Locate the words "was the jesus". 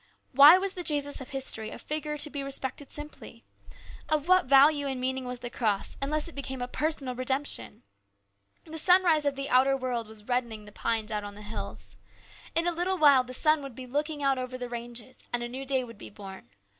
0.57-1.21